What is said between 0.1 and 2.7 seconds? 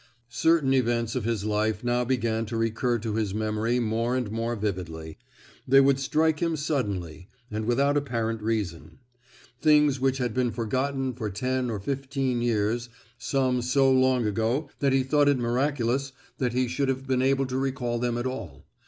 Certain events of his life now began to